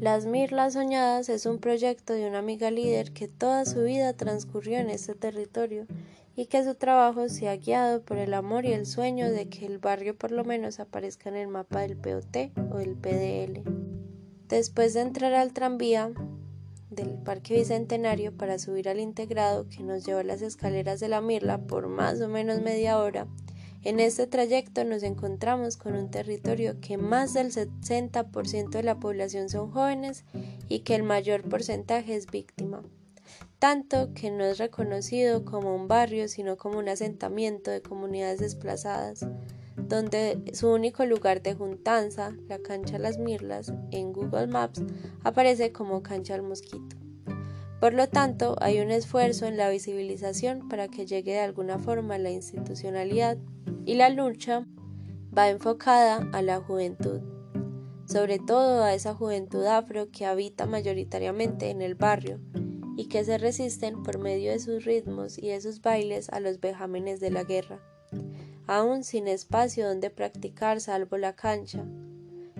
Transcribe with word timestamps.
Las 0.00 0.26
Mirlas 0.26 0.74
Soñadas 0.74 1.30
es 1.30 1.46
un 1.46 1.58
proyecto 1.58 2.12
de 2.12 2.28
una 2.28 2.40
amiga 2.40 2.70
líder 2.70 3.12
que 3.12 3.28
toda 3.28 3.64
su 3.64 3.82
vida 3.82 4.12
transcurrió 4.12 4.78
en 4.78 4.90
este 4.90 5.14
territorio 5.14 5.86
y 6.36 6.46
que 6.46 6.62
su 6.62 6.74
trabajo 6.74 7.30
se 7.30 7.48
ha 7.48 7.56
guiado 7.56 8.02
por 8.02 8.18
el 8.18 8.34
amor 8.34 8.66
y 8.66 8.72
el 8.74 8.84
sueño 8.84 9.30
de 9.30 9.48
que 9.48 9.64
el 9.64 9.78
barrio 9.78 10.14
por 10.14 10.32
lo 10.32 10.44
menos 10.44 10.80
aparezca 10.80 11.30
en 11.30 11.36
el 11.36 11.48
mapa 11.48 11.80
del 11.80 11.96
POT 11.96 12.36
o 12.72 12.78
el 12.78 12.94
PDL. 12.94 13.62
Después 14.48 14.92
de 14.92 15.00
entrar 15.00 15.32
al 15.32 15.54
tranvía 15.54 16.12
del 16.90 17.14
Parque 17.14 17.54
Bicentenario 17.54 18.36
para 18.36 18.58
subir 18.58 18.90
al 18.90 19.00
integrado 19.00 19.66
que 19.70 19.82
nos 19.82 20.04
lleva 20.04 20.20
a 20.20 20.24
las 20.24 20.42
escaleras 20.42 21.00
de 21.00 21.08
la 21.08 21.22
Mirla 21.22 21.56
por 21.56 21.88
más 21.88 22.20
o 22.20 22.28
menos 22.28 22.60
media 22.60 22.98
hora, 22.98 23.26
en 23.86 24.00
este 24.00 24.26
trayecto 24.26 24.82
nos 24.82 25.04
encontramos 25.04 25.76
con 25.76 25.94
un 25.94 26.10
territorio 26.10 26.80
que 26.80 26.96
más 26.96 27.34
del 27.34 27.52
60% 27.52 28.70
de 28.70 28.82
la 28.82 28.98
población 28.98 29.48
son 29.48 29.70
jóvenes 29.70 30.24
y 30.68 30.80
que 30.80 30.96
el 30.96 31.04
mayor 31.04 31.48
porcentaje 31.48 32.16
es 32.16 32.26
víctima, 32.26 32.82
tanto 33.60 34.12
que 34.12 34.32
no 34.32 34.44
es 34.44 34.58
reconocido 34.58 35.44
como 35.44 35.72
un 35.76 35.86
barrio 35.86 36.26
sino 36.26 36.56
como 36.56 36.80
un 36.80 36.88
asentamiento 36.88 37.70
de 37.70 37.80
comunidades 37.80 38.40
desplazadas, 38.40 39.24
donde 39.76 40.42
su 40.52 40.68
único 40.68 41.06
lugar 41.06 41.40
de 41.40 41.54
juntanza, 41.54 42.34
la 42.48 42.58
cancha 42.58 42.98
Las 42.98 43.18
Mirlas, 43.18 43.72
en 43.92 44.12
Google 44.12 44.48
Maps 44.48 44.82
aparece 45.22 45.70
como 45.70 46.02
cancha 46.02 46.34
al 46.34 46.42
mosquito. 46.42 47.05
Por 47.80 47.92
lo 47.92 48.08
tanto, 48.08 48.56
hay 48.60 48.80
un 48.80 48.90
esfuerzo 48.90 49.46
en 49.46 49.58
la 49.58 49.68
visibilización 49.68 50.68
para 50.68 50.88
que 50.88 51.04
llegue 51.04 51.32
de 51.32 51.40
alguna 51.40 51.78
forma 51.78 52.16
la 52.16 52.30
institucionalidad 52.30 53.36
y 53.84 53.94
la 53.94 54.08
lucha 54.08 54.66
va 55.36 55.50
enfocada 55.50 56.26
a 56.32 56.40
la 56.40 56.60
juventud, 56.60 57.20
sobre 58.06 58.38
todo 58.38 58.82
a 58.82 58.94
esa 58.94 59.14
juventud 59.14 59.64
afro 59.66 60.10
que 60.10 60.24
habita 60.24 60.64
mayoritariamente 60.64 61.68
en 61.68 61.82
el 61.82 61.94
barrio 61.94 62.40
y 62.96 63.08
que 63.08 63.24
se 63.24 63.36
resisten 63.36 64.02
por 64.02 64.18
medio 64.18 64.52
de 64.52 64.58
sus 64.58 64.86
ritmos 64.86 65.36
y 65.36 65.48
de 65.48 65.60
sus 65.60 65.82
bailes 65.82 66.30
a 66.30 66.40
los 66.40 66.60
vejámenes 66.60 67.20
de 67.20 67.30
la 67.30 67.44
guerra, 67.44 67.78
aún 68.66 69.04
sin 69.04 69.28
espacio 69.28 69.86
donde 69.86 70.08
practicar 70.08 70.80
salvo 70.80 71.18
la 71.18 71.36
cancha. 71.36 71.84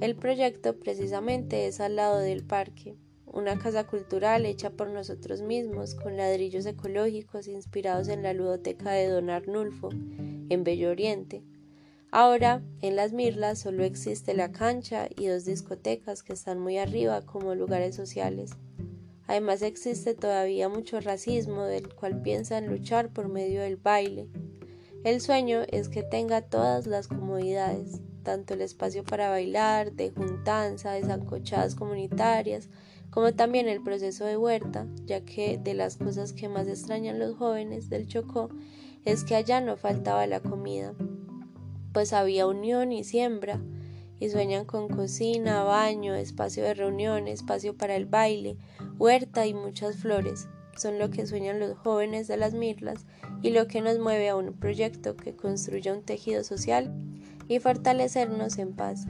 El 0.00 0.14
proyecto 0.14 0.78
precisamente 0.78 1.66
es 1.66 1.80
al 1.80 1.96
lado 1.96 2.18
del 2.18 2.44
parque, 2.44 2.96
una 3.32 3.58
casa 3.58 3.86
cultural 3.86 4.44
hecha 4.46 4.70
por 4.70 4.90
nosotros 4.90 5.42
mismos 5.42 5.94
con 5.94 6.16
ladrillos 6.16 6.66
ecológicos 6.66 7.46
inspirados 7.46 8.08
en 8.08 8.22
la 8.22 8.32
ludoteca 8.32 8.90
de 8.90 9.08
Don 9.08 9.30
Arnulfo, 9.30 9.90
en 9.90 10.64
Bello 10.64 10.90
Oriente. 10.90 11.42
Ahora, 12.10 12.62
en 12.82 12.96
Las 12.96 13.12
Mirlas 13.12 13.60
solo 13.60 13.84
existe 13.84 14.34
la 14.34 14.50
cancha 14.50 15.08
y 15.16 15.26
dos 15.26 15.44
discotecas 15.44 16.24
que 16.24 16.32
están 16.32 16.58
muy 16.58 16.78
arriba 16.78 17.22
como 17.22 17.54
lugares 17.54 17.94
sociales. 17.94 18.50
Además 19.28 19.62
existe 19.62 20.14
todavía 20.14 20.68
mucho 20.68 21.00
racismo 21.00 21.62
del 21.62 21.94
cual 21.94 22.20
piensan 22.20 22.66
luchar 22.66 23.12
por 23.12 23.28
medio 23.28 23.60
del 23.60 23.76
baile. 23.76 24.28
El 25.04 25.20
sueño 25.20 25.62
es 25.70 25.88
que 25.88 26.02
tenga 26.02 26.42
todas 26.42 26.88
las 26.88 27.06
comodidades, 27.06 28.00
tanto 28.22 28.54
el 28.54 28.60
espacio 28.60 29.04
para 29.04 29.30
bailar, 29.30 29.92
de 29.92 30.10
juntanza, 30.10 30.92
de 30.92 31.04
zancochadas 31.04 31.74
comunitarias, 31.74 32.68
como 33.10 33.32
también 33.32 33.68
el 33.68 33.82
proceso 33.82 34.24
de 34.24 34.36
huerta, 34.36 34.86
ya 35.04 35.24
que 35.24 35.58
de 35.58 35.74
las 35.74 35.96
cosas 35.96 36.32
que 36.32 36.48
más 36.48 36.68
extrañan 36.68 37.18
los 37.18 37.36
jóvenes 37.36 37.88
del 37.88 38.06
Chocó 38.06 38.50
es 39.04 39.24
que 39.24 39.34
allá 39.34 39.60
no 39.60 39.76
faltaba 39.76 40.26
la 40.26 40.40
comida, 40.40 40.94
pues 41.92 42.12
había 42.12 42.46
unión 42.46 42.92
y 42.92 43.04
siembra, 43.04 43.60
y 44.20 44.28
sueñan 44.28 44.66
con 44.66 44.88
cocina, 44.88 45.64
baño, 45.64 46.14
espacio 46.14 46.62
de 46.62 46.74
reunión, 46.74 47.26
espacio 47.26 47.74
para 47.74 47.96
el 47.96 48.04
baile, 48.04 48.58
huerta 48.98 49.46
y 49.46 49.54
muchas 49.54 49.96
flores. 49.96 50.46
Son 50.76 50.98
lo 50.98 51.10
que 51.10 51.26
sueñan 51.26 51.58
los 51.58 51.76
jóvenes 51.78 52.28
de 52.28 52.36
las 52.36 52.52
Mirlas 52.52 53.06
y 53.42 53.50
lo 53.50 53.66
que 53.66 53.80
nos 53.80 53.98
mueve 53.98 54.28
a 54.28 54.36
un 54.36 54.52
proyecto 54.52 55.16
que 55.16 55.34
construya 55.34 55.94
un 55.94 56.02
tejido 56.02 56.44
social 56.44 56.94
y 57.50 57.58
fortalecernos 57.58 58.58
en 58.58 58.72
paz. 58.72 59.06